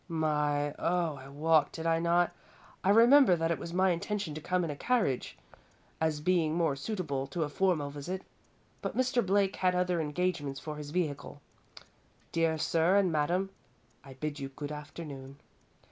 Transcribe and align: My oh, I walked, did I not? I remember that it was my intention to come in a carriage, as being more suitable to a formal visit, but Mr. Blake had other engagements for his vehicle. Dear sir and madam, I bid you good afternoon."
My 0.07 0.73
oh, 0.79 1.17
I 1.17 1.29
walked, 1.29 1.73
did 1.73 1.85
I 1.85 1.99
not? 1.99 2.31
I 2.83 2.89
remember 2.89 3.35
that 3.35 3.51
it 3.51 3.59
was 3.59 3.71
my 3.71 3.91
intention 3.91 4.33
to 4.33 4.41
come 4.41 4.63
in 4.63 4.71
a 4.71 4.75
carriage, 4.75 5.37
as 6.01 6.21
being 6.21 6.55
more 6.55 6.75
suitable 6.75 7.27
to 7.27 7.43
a 7.43 7.49
formal 7.49 7.91
visit, 7.91 8.23
but 8.81 8.97
Mr. 8.97 9.23
Blake 9.23 9.57
had 9.57 9.75
other 9.75 10.01
engagements 10.01 10.59
for 10.59 10.77
his 10.77 10.89
vehicle. 10.89 11.39
Dear 12.31 12.57
sir 12.57 12.95
and 12.95 13.11
madam, 13.11 13.51
I 14.03 14.15
bid 14.15 14.39
you 14.39 14.49
good 14.49 14.71
afternoon." 14.71 15.37